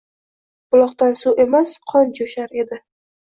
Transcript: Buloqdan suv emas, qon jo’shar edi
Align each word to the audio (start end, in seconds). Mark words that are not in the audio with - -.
Buloqdan 0.75 1.13
suv 1.19 1.43
emas, 1.45 1.75
qon 1.91 2.17
jo’shar 2.21 2.57
edi 2.65 2.81